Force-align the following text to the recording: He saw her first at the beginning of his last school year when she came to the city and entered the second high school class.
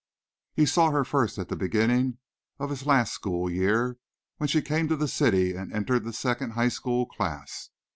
He 0.55 0.65
saw 0.65 0.89
her 0.89 1.05
first 1.05 1.37
at 1.37 1.49
the 1.49 1.55
beginning 1.55 2.17
of 2.57 2.71
his 2.71 2.87
last 2.87 3.13
school 3.13 3.47
year 3.51 3.99
when 4.37 4.47
she 4.47 4.59
came 4.63 4.87
to 4.87 4.95
the 4.95 5.07
city 5.07 5.53
and 5.53 5.71
entered 5.71 6.05
the 6.05 6.11
second 6.11 6.53
high 6.53 6.69
school 6.69 7.05
class. 7.05 7.69